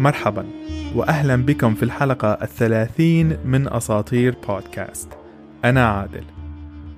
[0.00, 0.46] مرحبا
[0.94, 5.08] وأهلا بكم في الحلقة الثلاثين من أساطير بودكاست.
[5.64, 6.24] أنا عادل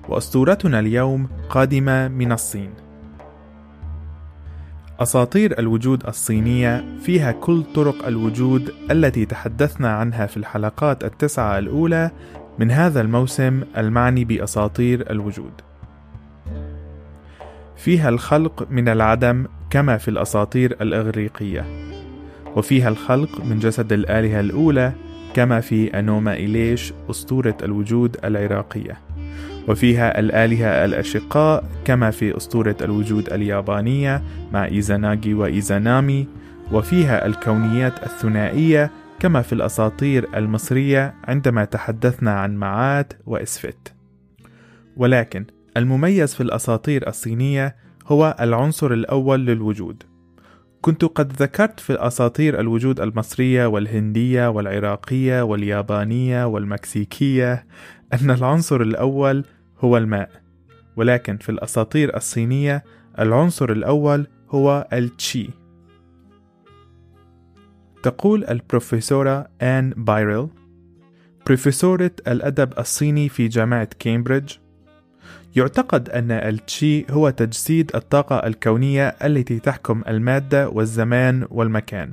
[0.09, 2.69] وأسطورتنا اليوم قادمة من الصين.
[4.99, 12.11] أساطير الوجود الصينية فيها كل طرق الوجود التي تحدثنا عنها في الحلقات التسعة الأولى
[12.59, 15.53] من هذا الموسم المعني بأساطير الوجود.
[17.75, 21.65] فيها الخلق من العدم كما في الأساطير الإغريقية،
[22.55, 24.93] وفيها الخلق من جسد الآلهة الأولى
[25.33, 28.97] كما في أنوما إليش أسطورة الوجود العراقية.
[29.67, 36.27] وفيها الآلهة الأشقاء كما في أسطورة الوجود اليابانية مع إيزاناغي وإيزانامي.
[36.71, 43.93] وفيها الكونيات الثنائية كما في الأساطير المصرية عندما تحدثنا عن معات وإسفت.
[44.97, 45.45] ولكن
[45.77, 47.75] المميز في الأساطير الصينية
[48.07, 50.03] هو العنصر الأول للوجود.
[50.83, 57.65] كنت قد ذكرت في الأساطير الوجود المصرية والهندية والعراقية واليابانية والمكسيكية
[58.13, 59.45] أن العنصر الأول
[59.79, 60.29] هو الماء
[60.95, 62.83] ولكن في الأساطير الصينية
[63.19, 65.49] العنصر الأول هو التشي
[68.03, 70.49] تقول البروفيسورة آن بايرل
[71.45, 74.53] بروفيسورة الأدب الصيني في جامعة كامبريدج
[75.55, 82.11] يعتقد أن التشي هو تجسيد الطاقة الكونية التي تحكم المادة والزمان والمكان.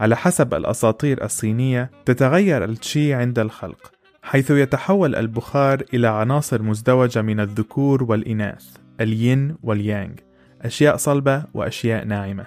[0.00, 7.40] على حسب الأساطير الصينية تتغير التشي عند الخلق حيث يتحول البخار إلى عناصر مزدوجة من
[7.40, 8.64] الذكور والإناث
[9.00, 10.14] الين واليانغ
[10.62, 12.46] أشياء صلبة وأشياء ناعمة.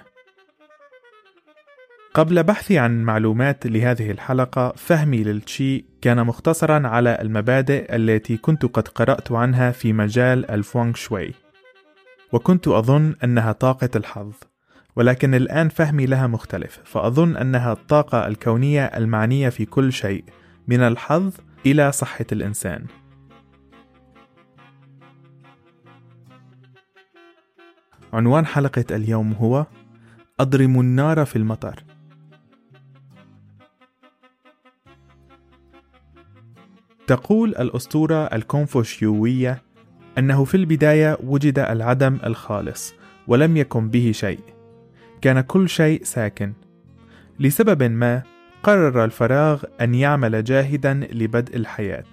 [2.14, 8.88] قبل بحثي عن معلومات لهذه الحلقة فهمي للتشي كان مختصرا على المبادئ التي كنت قد
[8.88, 11.34] قرأت عنها في مجال الفوانغ شوي.
[12.32, 14.32] وكنت أظن أنها طاقة الحظ
[14.96, 20.24] ولكن الآن فهمي لها مختلف فأظن أنها الطاقة الكونية المعنية في كل شيء
[20.68, 21.32] من الحظ
[21.66, 22.86] إلى صحة الإنسان.
[28.12, 29.66] عنوان حلقة اليوم هو
[30.40, 31.87] أضرم النار في المطر.
[37.08, 39.62] تقول الأسطورة الكونفوشيوية
[40.18, 42.94] أنه في البداية وجد العدم الخالص
[43.26, 44.40] ولم يكن به شيء.
[45.20, 46.52] كان كل شيء ساكن.
[47.40, 48.22] لسبب ما
[48.62, 52.04] قرر الفراغ أن يعمل جاهدا لبدء الحياة.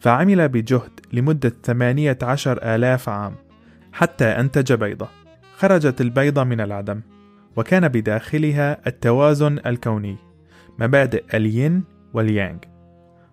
[0.00, 3.34] فعمل بجهد لمدة ثمانية عشر آلاف عام
[3.92, 5.08] حتى أنتج بيضة.
[5.56, 7.00] خرجت البيضة من العدم
[7.56, 10.16] وكان بداخلها التوازن الكوني
[10.78, 11.84] مبادئ الين
[12.14, 12.58] واليانغ.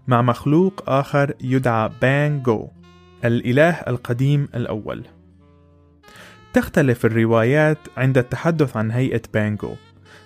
[0.07, 2.71] مع مخلوق آخر يدعى بانغو
[3.25, 5.03] الإله القديم الأول.
[6.53, 9.75] تختلف الروايات عند التحدث عن هيئة بانغو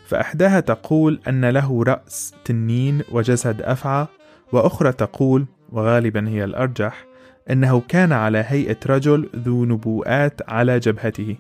[0.06, 4.08] فإحداها تقول أن له رأس تنين وجسد أفعى
[4.52, 7.06] وأخرى تقول وغالبا هي الأرجح
[7.52, 11.36] أنه كان على هيئة رجل ذو نبوءات على جبهته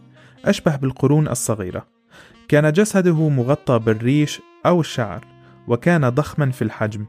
[0.46, 1.88] أشبه بالقرون الصغيرة.
[2.48, 5.26] كان جسده مغطى بالريش أو الشعر
[5.68, 7.06] وكان ضخما في الحجم.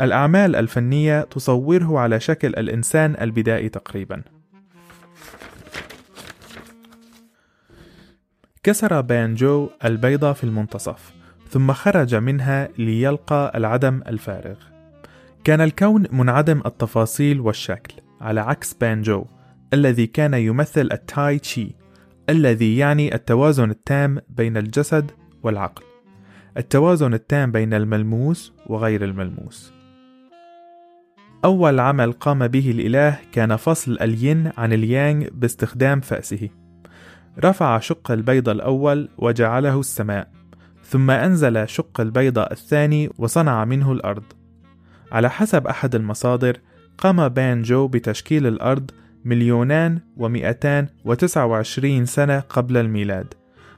[0.00, 4.22] الأعمال الفنية تصوره على شكل الإنسان البدائي تقريبا.
[8.62, 11.12] كسر بانجو البيضة في المنتصف
[11.48, 14.56] ثم خرج منها ليلقى العدم الفارغ.
[15.44, 19.24] كان الكون منعدم التفاصيل والشكل على عكس بانجو
[19.72, 21.74] الذي كان يمثل التاي تشي
[22.30, 25.10] الذي يعني التوازن التام بين الجسد
[25.42, 25.82] والعقل.
[26.56, 29.75] التوازن التام بين الملموس وغير الملموس.
[31.44, 36.48] أول عمل قام به الإله كان فصل الين عن اليانغ باستخدام فأسه.
[37.44, 40.28] رفع شق البيض الأول وجعله السماء
[40.84, 44.22] ثم أنزل شق البيض الثاني وصنع منه الأرض.
[45.12, 46.56] على حسب أحد المصادر
[46.98, 48.90] قام بانجو بتشكيل الأرض
[49.24, 53.34] مليونان ومئتان وتسعة وعشرين سنة قبل الميلاد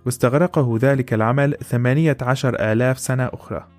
[0.07, 3.78] واستغرقه ذلك العمل ثمانية عشر آلاف سنة أخرى.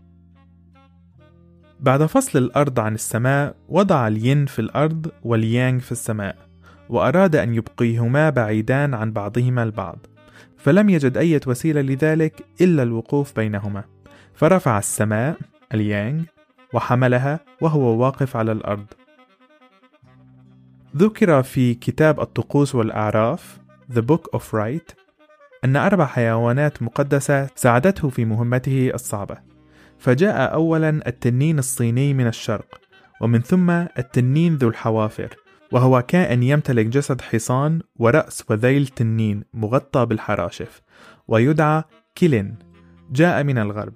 [1.80, 6.36] بعد فصل الأرض عن السماء وضع الين في الأرض واليانغ في السماء
[6.90, 9.98] وأراد أن يبقيهما بعيدان عن بعضهما البعض.
[10.58, 13.84] فلم يجد أي وسيلة لذلك إلا الوقوف بينهما.
[14.34, 15.38] فرفع السماء
[15.74, 16.24] اليانغ
[16.74, 18.86] وحملها وهو واقف على الأرض.
[20.98, 23.60] ذكر في كتاب الطقوس والأعراف
[23.94, 24.96] The Book of Right
[25.64, 29.59] أن أربع حيوانات مقدسة ساعدته في مهمته الصعبة.
[30.00, 32.81] فجاء أولا التنين الصيني من الشرق
[33.22, 35.36] ومن ثم التنين ذو الحوافر
[35.72, 40.81] وهو كائن يمتلك جسد حصان ورأس وذيل تنين مغطى بالحراشف
[41.28, 41.84] ويدعى
[42.16, 42.56] كيلين
[43.12, 43.94] جاء من الغرب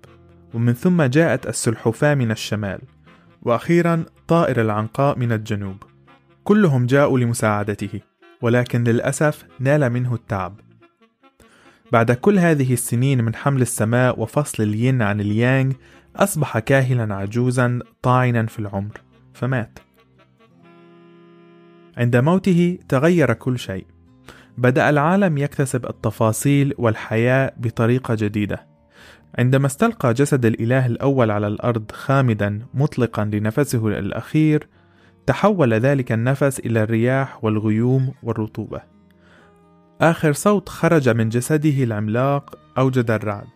[0.54, 2.82] ومن ثم جاءت السلحفاة من الشمال
[3.42, 5.84] وأخيرا طائر العنقاء من الجنوب.
[6.44, 8.02] كلهم جاءوا لمساعدته
[8.42, 10.60] ولكن للأسف نال منه التعب.
[11.94, 15.74] بعد كل هذه السنين من حمل السماء وفصل الين عن اليانغ
[16.16, 19.02] أصبح كاهلا عجوزا طاعنا في العمر.
[19.34, 19.80] فمات.
[21.98, 23.86] عند موته تغير كل شيء.
[24.58, 28.68] بدأ العالم يكتسب التفاصيل والحياة بطريقة جديدة.
[29.40, 34.68] عندما استلقى جسد الإله الأول على الأرض خامدا مطلقا لنفسه الأخير
[35.26, 38.93] تحول ذلك النفس إلى الرياح والغيوم والرطوبة.
[40.04, 43.48] آخر صوت خرج من جسده العملاق أوجد الرعد.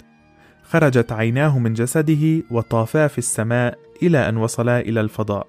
[0.64, 5.48] خرجت عيناه من جسده وطافا في السماء إلى أن وصلا إلى الفضاء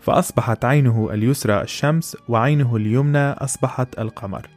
[0.00, 4.48] فأصبحت عينه اليسرى الشمس وعينه اليمنى أصبحت القمر.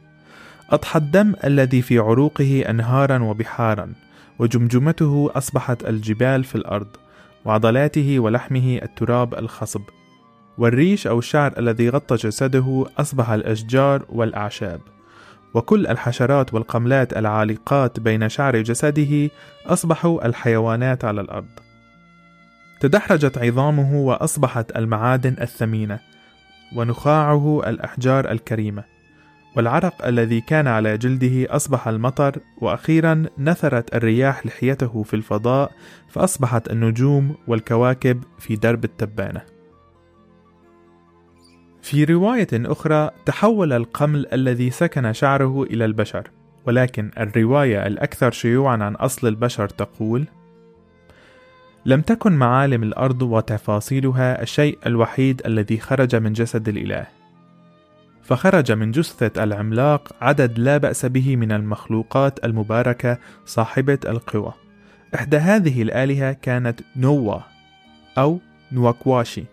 [0.70, 3.92] أضحى الدم الذي في عروقه أنهارا وبحارا
[4.38, 6.96] وجمجمته أصبحت الجبال في الأرض
[7.44, 9.82] وعضلاته ولحمه التراب الخصب.
[10.58, 14.80] والريش أو الشعر الذي غطى جسده أصبح الأشجار والأعشاب.
[15.54, 19.30] وكل الحشرات والقملات العالقات بين شعر جسده
[19.66, 21.48] أصبحوا الحيوانات على الأرض.
[22.80, 26.00] تدحرجت عظامه وأصبحت المعادن الثمينة
[26.76, 28.84] ونخاعه الأحجار الكريمة.
[29.56, 35.72] والعرق الذي كان على جلده أصبح المطر وأخيرا نثرت الرياح لحيته في الفضاء
[36.08, 39.59] فأصبحت النجوم والكواكب في درب التبانة.
[41.82, 46.30] في رواية أخرى تحول القمل الذي سكن شعره إلى البشر
[46.66, 50.26] ولكن الرواية الأكثر شيوعا عن أصل البشر تقول
[51.86, 57.06] لم تكن معالم الأرض وتفاصيلها الشيء الوحيد الذي خرج من جسد الإله
[58.22, 64.52] فخرج من جثة العملاق عدد لا بأس به من المخلوقات المباركة صاحبة القوى.
[65.14, 67.38] إحدى هذه الآلهة كانت نوا
[68.18, 68.40] أو
[68.72, 69.44] نواكواشي.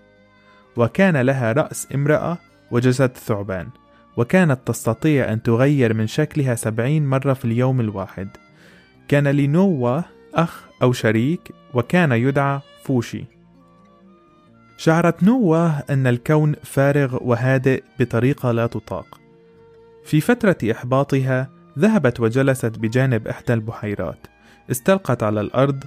[0.78, 2.38] وكان لها رأس امرأة
[2.72, 3.70] وجسد ثعبان
[4.18, 8.30] وكانت تستطيع أن تغير من شكلها سبعين مرة في اليوم الواحد.
[9.08, 10.02] كان لنوا
[10.34, 13.26] أخ أو شريك وكان يدعى فوشي.
[14.78, 19.20] شعرت نواه أن الكون فارغ وهادئ بطريقة لا تطاق.
[20.06, 24.28] في فترة إحباطها ذهبت وجلست بجانب إحدى البحيرات.
[24.72, 25.84] استلقت على الأرض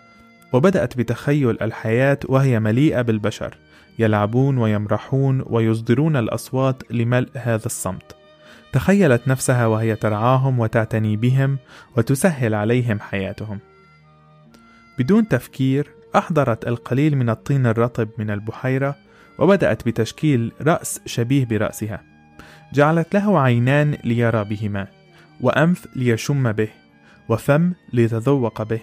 [0.52, 3.56] وبدأت بتخيل الحياة وهي مليئة بالبشر.
[4.00, 8.16] يلعبون ويمرحون ويصدرون الأصوات لملء هذا الصمت.
[8.72, 11.58] تخيلت نفسها وهي ترعاهم وتعتني بهم
[11.96, 13.58] وتسهل عليهم حياتهم.
[14.98, 18.96] بدون تفكير أحضرت القليل من الطين الرطب من البحيرة
[19.38, 22.02] وبدأت بتشكيل رأس شبيه برأسها.
[22.72, 24.86] جعلت له عينان ليرى بهما
[25.40, 26.68] وأنف ليشم به
[27.28, 28.80] وفم ليتذوق به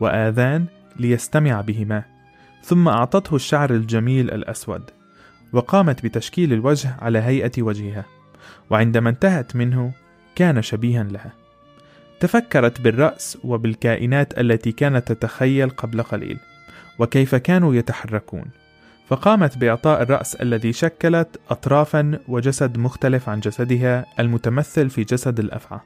[0.00, 0.66] وآذان
[0.96, 2.13] ليستمع بهما.
[2.64, 4.82] ثم أعطته الشعر الجميل الأسود
[5.52, 8.04] وقامت بتشكيل الوجه على هيئة وجهها
[8.70, 9.92] وعندما انتهت منه
[10.34, 11.32] كان شبيها لها.
[12.20, 16.38] تفكرت بالرأس وبالكائنات التي كانت تتخيل قبل قليل
[16.98, 18.44] وكيف كانوا يتحركون
[19.08, 25.80] فقامت بإعطاء الرأس الذي شكلت أطرافا وجسد مختلف عن جسدها المتمثل في جسد الأفعى.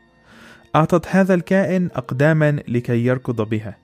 [0.77, 3.77] أعطت هذا الكائن أقداما لكي يركض بها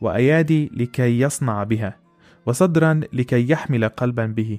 [0.00, 2.09] وأيادي لكي يصنع بها.
[2.50, 4.58] وصدرا لكي يحمل قلبا به.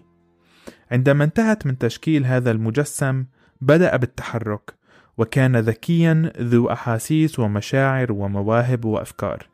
[0.91, 3.25] عندما انتهت من تشكيل هذا المجسم
[3.61, 4.73] بدأ بالتحرك
[5.17, 9.47] وكان ذكيا ذو أحاسيس ومشاعر ومواهب وأفكار.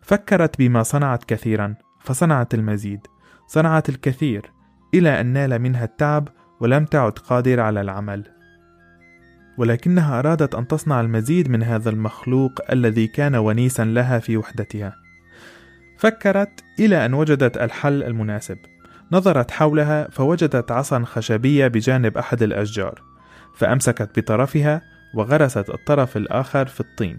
[0.00, 3.00] فكرت بما صنعت كثيرا فصنعت المزيد
[3.46, 4.52] صنعت الكثير
[4.94, 6.28] إلى أن نال منها التعب
[6.60, 8.24] ولم تعد قادرة على العمل.
[9.58, 15.01] ولكنها أرادت أن تصنع المزيد من هذا المخلوق الذي كان ونيسا لها في وحدتها.
[16.02, 18.58] فكرت إلى أن وجدت الحل المناسب.
[19.12, 23.02] نظرت حولها فوجدت عصا خشبية بجانب أحد الأشجار
[23.54, 24.82] فأمسكت بطرفها
[25.14, 27.18] وغرست الطرف الآخر في الطين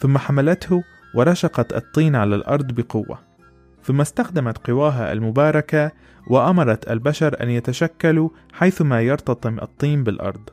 [0.00, 3.18] ثم حملته ورشقت الطين على الأرض بقوة.
[3.82, 5.92] ثم استخدمت قواها المباركة
[6.26, 10.50] وأمرت البشر أن يتشكلوا حيثما يرتطم الطين بالأرض.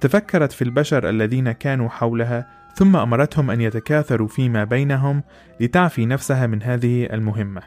[0.00, 5.22] تفكرت في البشر الذين كانوا حولها ثم أمرتهم أن يتكاثروا فيما بينهم
[5.60, 7.62] لتعفي نفسها من هذه المهمة.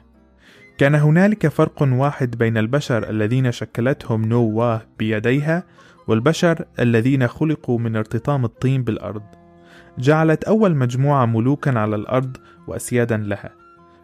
[0.77, 5.63] كان هنالك فرق واحد بين البشر الذين شكلتهم نواه بيديها
[6.07, 9.23] والبشر الذين خلقوا من ارتطام الطين بالأرض.
[9.99, 12.37] جعلت أول مجموعة ملوكا على الأرض
[12.67, 13.49] وأسيادا لها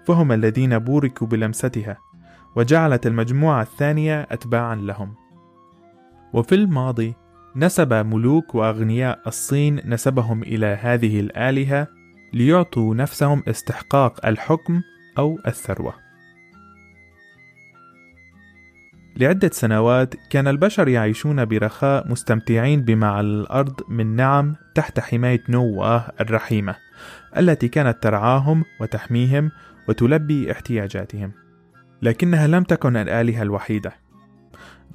[0.08, 1.98] فهم الذين بوركوا بلمستها
[2.56, 5.14] وجعلت المجموعة الثانية أتباعا لهم.
[6.34, 7.16] وفي الماضي
[7.58, 11.88] نسب ملوك وأغنياء الصين نسبهم إلى هذه الآلهة
[12.34, 14.82] ليعطوا نفسهم استحقاق الحكم
[15.18, 15.94] أو الثروة.
[19.18, 26.12] لعدة سنوات كان البشر يعيشون برخاء مستمتعين بما على الأرض من نعم تحت حماية نواه
[26.22, 26.76] الرحيمة
[27.38, 29.52] التي كانت ترعاهم وتحميهم
[29.90, 31.32] وتلبي احتياجاتهم
[32.02, 33.94] لكنها لم تكن الآلهة الوحيدة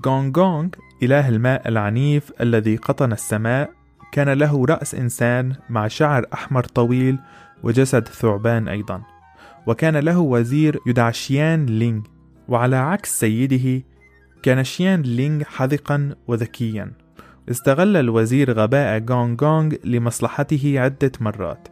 [0.07, 0.69] غونغ غونغ
[1.03, 3.71] إله الماء العنيف الذي قطن السماء
[4.13, 7.19] كان له رأس إنسان مع شعر أحمر طويل
[7.63, 9.03] وجسد ثعبان أيضا.
[9.67, 12.01] وكان له وزير يدعى شيان لينغ.
[12.49, 13.85] وعلى عكس سيده
[14.43, 16.93] كان شيان لينغ حذقا وذكيا.
[17.51, 21.69] استغل الوزير غباء غونغ غونغ لمصلحته عدة مرات.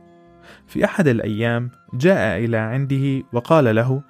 [0.66, 4.02] في أحد الأيام جاء إلى عنده وقال له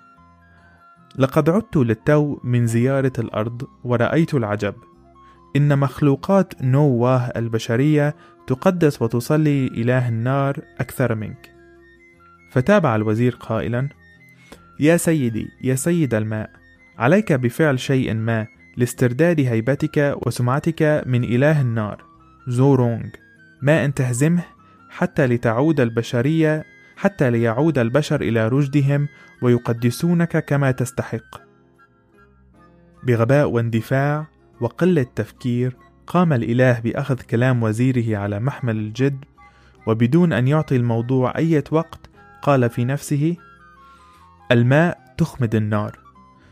[1.18, 4.74] لقد عدت للتو من زيارة الأرض ورأيت العجب.
[5.56, 8.16] إن مخلوقات نواه البشرية
[8.46, 11.50] تقدس وتصلي إله النار أكثر منك
[12.50, 13.88] فتابع الوزير قائلا
[14.80, 16.50] يا سيدي يا سيد الماء
[16.98, 22.04] عليك بفعل شيء ما لاسترداد هيبتك وسمعتك من إله النار
[22.48, 23.08] زورونغ
[23.62, 24.44] ما أن تهزمه
[24.90, 26.64] حتى لتعود البشرية
[26.96, 29.08] حتى ليعود البشر إلى رشدهم
[29.42, 31.40] ويقدسونك كما تستحق.
[33.06, 34.26] بغباء واندفاع
[34.60, 35.76] وقلة تفكير
[36.06, 39.24] قام الإله بأخذ كلام وزيره على محمل الجد
[39.86, 42.10] وبدون أن يعطي الموضوع أي وقت
[42.42, 43.36] قال في نفسه:
[44.52, 45.98] الماء تخمد النار،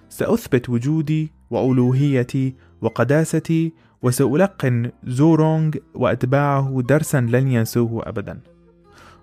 [0.08, 3.72] سأثبت وجودي وألوهيتي وقداستي
[4.02, 8.40] وسألقن زورونغ وأتباعه درسا لن ينسوه أبدا.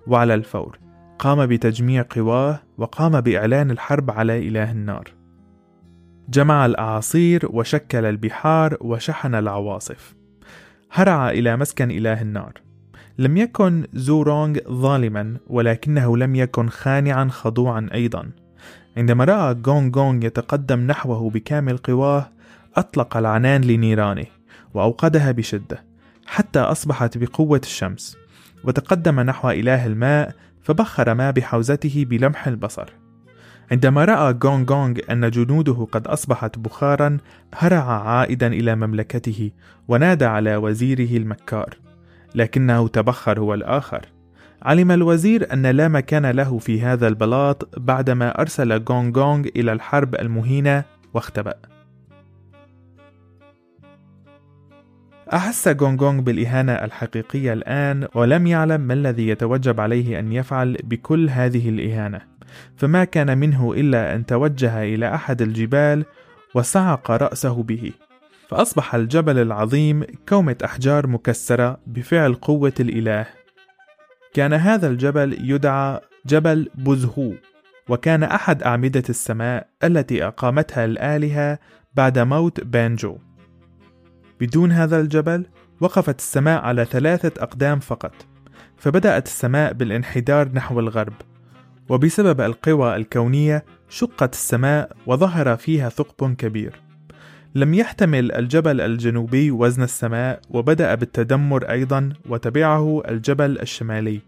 [0.08, 0.80] وعلى الفور
[1.20, 5.25] قام بتجميع قواه وقام بإعلان الحرب على إله النار.
[6.30, 10.16] جمع الأعاصير وشكل البحار وشحن العواصف.
[10.92, 12.54] هرع إلى مسكن إله النار.
[13.18, 18.32] لم يكن زورونغ ظالما ولكنه لم يكن خانعا خضوعا أيضا.
[18.98, 22.32] عندما رأى غونغ غونغ يتقدم نحوه بكامل قواه
[22.76, 24.26] أطلق العنان لنيرانه
[24.74, 25.84] وأوقدها بشدة
[26.26, 28.18] حتى أصبحت بقوة الشمس.
[28.64, 33.05] وتقدم نحو إله الماء فبخر ما بحوزته بلمح البصر.
[33.72, 37.18] عندما رأى غونغ غونغ أن جنوده قد أصبحت بخارا
[37.56, 39.52] هرع عائدا إلى مملكته
[39.88, 41.78] ونادى على وزيره المكار.
[42.36, 44.06] لكنه تبخر هو الآخر.
[44.64, 50.16] علم الوزير أن لا مكان له في هذا البلاط بعدما أرسل غونغ غونغ إلى الحرب
[50.16, 51.54] المهينة واختبأ.
[55.34, 61.30] أحس غونغ غونغ بالإهانة الحقيقية الآن ولم يعلم ما الذي يتوجب عليه أن يفعل بكل
[61.30, 62.35] هذه الإهانة.
[62.78, 66.06] فما كان منه إلا أن توجه إلى أحد الجبال
[66.56, 67.92] وصعق رأسه به.
[68.50, 73.26] فأصبح الجبل العظيم كومة أحجار مكسرة بفعل قوة الإله.
[74.34, 77.32] كان هذا الجبل يدعى جبل بوزهو
[77.90, 81.60] وكان أحد أعمدة السماء التي أقامتها الآلهة
[81.94, 83.18] بعد موت بانجو.
[84.40, 85.46] بدون هذا الجبل
[85.82, 88.14] وقفت السماء على ثلاثة أقدام فقط
[88.78, 91.14] فبدأت السماء بالانحدار نحو الغرب.
[91.90, 96.82] وبسبب القوى الكونية شقت السماء وظهر فيها ثقب كبير
[97.56, 104.22] لم يحتمل الجبل الجنوبي وزن السماء وبدأ بالتدمر أيضا وتبعه الجبل الشمالي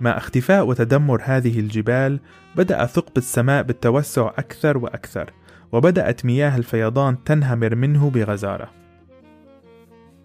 [0.00, 2.20] مع اختفاء وتدمر هذه الجبال
[2.56, 5.30] بدأ ثقب السماء بالتوسع أكثر وأكثر
[5.72, 8.70] وبدأت مياه الفيضان تنهمر منه بغزارة.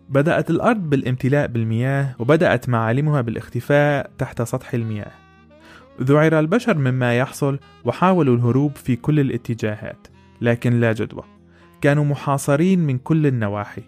[0.10, 5.21] بدأت الأرض بالامتلاء بالمياه وبدأت معالمها بالاختفاء تحت سطح المياه.
[6.02, 10.08] ذعر البشر مما يحصل وحاولوا الهروب في كل الاتجاهات،
[10.42, 11.24] لكن لا جدوى.
[11.82, 13.84] كانوا محاصرين من كل النواحي.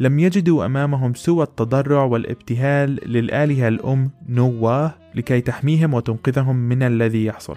[0.00, 7.56] لم يجدوا أمامهم سوى التضرع والابتهال للآلهة الأم نواه لكي تحميهم وتنقذهم من الذي يحصل.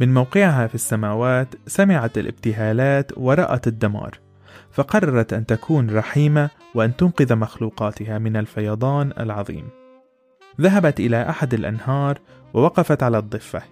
[0.00, 4.18] من موقعها في السماوات سمعت الابتهالات ورأت الدمار
[4.72, 9.64] فقررت أن تكون رحيمة وأن تنقذ مخلوقاتها من الفيضان العظيم
[10.60, 12.18] ذهبت إلى أحد الأنهار
[12.54, 13.62] ووقفت على الضفة.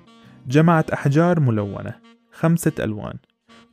[0.47, 1.95] جمعت أحجار ملونة
[2.33, 3.15] خمسة ألوان.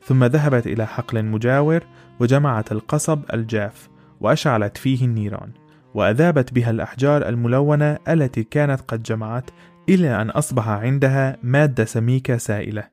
[0.04, 1.82] ثم ذهبت إلى حقل مجاور
[2.20, 3.88] وجمعت القصب الجاف
[4.20, 5.50] وأشعلت فيه النيران
[5.94, 9.50] وأذابت بها الأحجار الملونة التي كانت قد جمعت
[9.88, 12.84] إلى أن أصبح عندها مادة سميكة سائلة.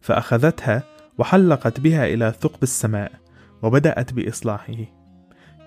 [0.00, 0.82] فأخذتها
[1.18, 3.12] وحلقت بها إلى ثقب السماء
[3.62, 4.76] وبدأت بإصلاحه.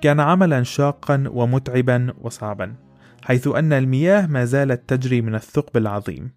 [0.01, 2.75] كان عملا شاقا ومتعبا وصعبا.
[3.23, 6.31] حيث أن المياه ما زالت تجري من الثقب العظيم.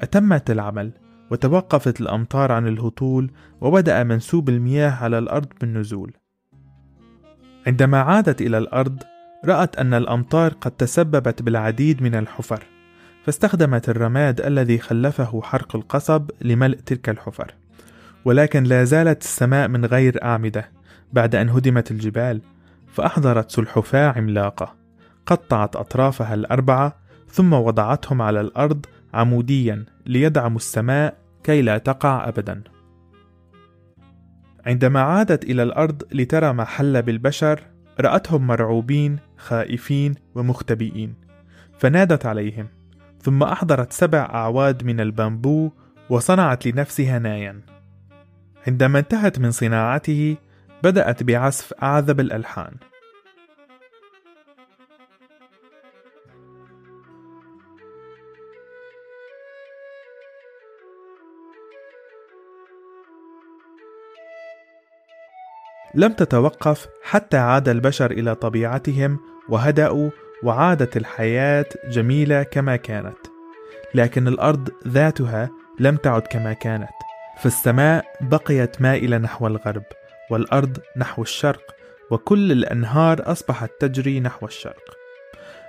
[0.00, 0.92] أتمت العمل
[1.30, 6.12] وتوقفت الأمطار عن الهطول وبدأ منسوب المياه على الأرض بالنزول.
[7.66, 9.02] عندما عادت إلى الأرض
[9.44, 12.64] رأت أن الأمطار قد تسببت بالعديد من الحفر
[13.24, 17.54] فاستخدمت الرماد الذي خلفه حرق القصب لملء تلك الحفر.
[18.24, 20.70] ولكن لا زالت السماء من غير أعمدة.
[21.12, 22.40] بعد أن هدمت الجبال
[22.86, 24.83] فأحضرت سلحفاة عملاقة.
[25.26, 26.96] قطعت أطرافها الأربعة
[27.28, 32.62] ثم وضعتهم على الأرض عموديا ليدعموا السماء كي لا تقع أبدا.
[34.66, 37.60] عندما عادت إلى الأرض لترى ما حل بالبشر
[38.00, 41.14] رأتهم مرعوبين خائفين ومختبئين.
[41.78, 42.68] فنادت عليهم
[43.22, 45.70] ثم أحضرت سبع أعواد من البامبو
[46.10, 47.60] وصنعت لنفسها نايا.
[48.66, 50.36] عندما انتهت من صناعته
[50.82, 52.74] بدأت بعزف أعذب الألحان.
[65.96, 70.10] لم تتوقف حتى عاد البشر إلى طبيعتهم وهدأوا
[70.42, 73.16] وعادت الحياة جميلة كما كانت.
[73.94, 76.94] لكن الأرض ذاتها لم تعد كما كانت.
[77.42, 79.84] فالسماء بقيت مائلة نحو الغرب
[80.30, 81.62] والأرض نحو الشرق
[82.10, 84.96] وكل الأنهار أصبحت تجري نحو الشرق.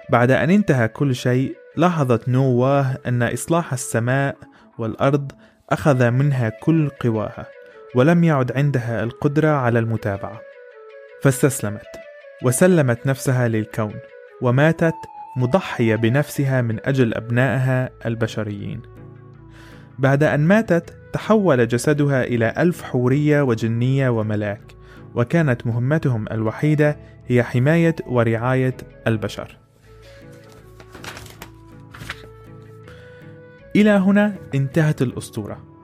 [0.10, 4.36] بعد أن انتهى كل شيء لاحظت نواه أن إصلاح السماء
[4.78, 5.32] والأرض
[5.70, 7.55] أخذ منها كل قواها.
[7.96, 10.42] ولم يعد عندها القدرة على المتابعة.
[11.22, 11.88] فاستسلمت
[12.44, 13.94] وسلمت نفسها للكون
[14.42, 14.96] وماتت
[15.38, 18.82] مضحية بنفسها من أجل أبنائها البشريين.
[20.00, 24.62] بعد أن ماتت تحول جسدها إلى ألف حورية وجنية وملاك
[25.16, 26.98] وكانت مهمتهم الوحيدة
[27.28, 29.58] هي حماية ورعاية البشر.
[33.76, 35.75] إلى هنا انتهت الأسطورة.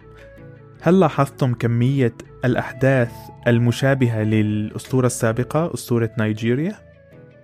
[0.83, 2.13] هل لاحظتم كمية
[2.45, 3.11] الأحداث
[3.47, 6.75] المشابهة للأسطورة السابقة أسطورة نيجيريا؟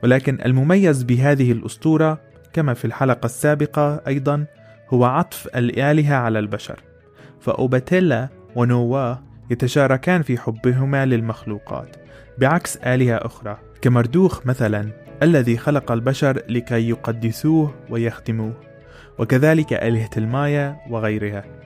[0.03, 2.21] ولكن المميز بهذه الأسطورة
[2.53, 4.45] كما في الحلقة السابقة أيضا
[4.89, 6.79] هو عطف الآلهة على البشر
[7.39, 11.95] فأوباتيلا ونواه يتشاركان في حبهما للمخلوقات
[12.37, 14.89] بعكس آلهة أخرى كمردوخ مثلا
[15.23, 18.53] الذي خلق البشر لكي يقدسوه ويخدموه
[19.19, 21.56] وكذلك آلهة المايا وغيرها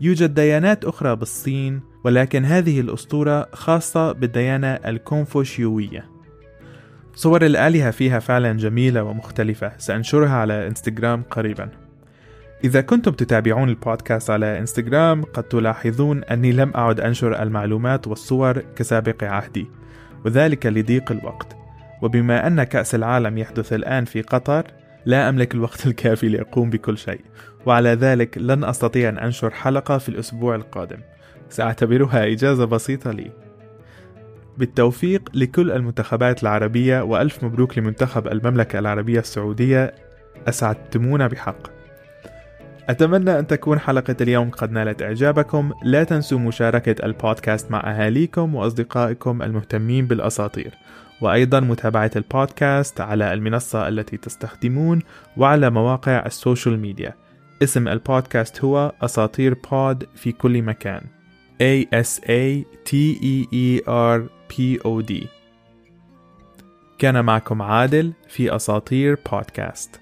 [0.00, 6.04] يوجد ديانات أخرى بالصين ولكن هذه الأسطورة خاصة بالديانة الكونفوشيوية.
[7.14, 11.68] صور الآلهة فيها فعلا جميلة ومختلفة سأنشرها على إنستغرام قريبا.
[12.64, 19.24] إذا كنتم تتابعون البودكاست على إنستغرام قد تلاحظون أني لم أعد أنشر المعلومات والصور كسابق
[19.24, 19.66] عهدي
[20.24, 21.56] وذلك لضيق الوقت.
[22.02, 24.64] وبما أن كأس العالم يحدث الآن في قطر
[25.06, 27.20] لا أملك الوقت الكافي لأقوم بكل شيء.
[27.66, 30.98] وعلى ذلك لن أستطيع أن أنشر حلقة في الأسبوع القادم.
[31.48, 33.30] سأعتبرها إجازة بسيطة لي.
[34.58, 39.94] بالتوفيق لكل المنتخبات العربية وألف مبروك لمنتخب المملكة العربية السعودية.
[40.48, 41.74] أسعدتمونا بحق.
[42.88, 45.72] أتمنى أن تكون حلقة اليوم قد نالت إعجابكم.
[45.82, 50.74] لا تنسوا مشاركة البودكاست مع أهاليكم وأصدقائكم المهتمين بالأساطير.
[51.20, 55.02] وأيضا متابعة البودكاست على المنصة التي تستخدمون
[55.36, 57.14] وعلى مواقع ال social media.
[57.62, 61.02] اسم البودكاست هو أساطير بود في كل مكان.
[61.62, 65.26] A S A T E E R P O D.
[66.98, 70.00] كان معكم عادل في أساطير بودكاست.